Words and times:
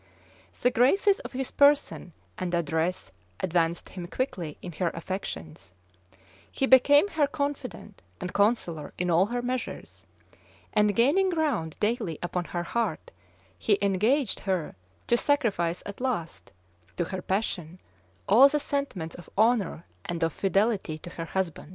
The 0.63 0.71
graces 0.71 1.19
of 1.19 1.33
his 1.33 1.51
person 1.51 2.13
and 2.35 2.55
address 2.55 3.11
advanced 3.39 3.89
him 3.89 4.07
quickly 4.07 4.57
in 4.59 4.71
her 4.81 4.89
affections: 4.95 5.75
he 6.51 6.65
became 6.65 7.07
her 7.09 7.27
confident 7.27 8.01
and 8.19 8.33
counsellor 8.33 8.93
in 8.97 9.11
all 9.11 9.27
her 9.27 9.43
measures; 9.43 10.07
and 10.73 10.95
gaining 10.95 11.29
ground 11.29 11.77
daily 11.79 12.17
upon 12.23 12.45
her 12.45 12.63
heart, 12.63 13.11
he 13.59 13.77
engaged 13.79 14.39
her 14.39 14.75
to 15.05 15.17
sacrifice 15.17 15.83
at 15.85 16.01
last, 16.01 16.51
to 16.97 17.03
her 17.03 17.21
passion, 17.21 17.79
all 18.27 18.49
the 18.49 18.59
sentiments 18.59 19.13
of 19.13 19.29
honor 19.37 19.85
and 20.05 20.23
of 20.23 20.33
fidelity 20.33 20.97
to 20.97 21.11
her 21.11 21.25
husband. 21.25 21.69